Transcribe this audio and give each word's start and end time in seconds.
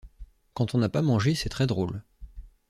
Quand 0.55 0.73
on 0.73 0.79
n’a 0.79 0.89
pas 0.89 1.03
mangé, 1.03 1.35
c’est 1.35 1.49
très 1.49 1.67
drôle. 1.67 2.03